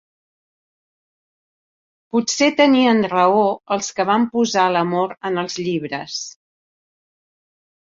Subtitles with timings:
[2.15, 3.45] Potser tenien raó
[3.77, 6.19] els que van posar l'amor en els llibres.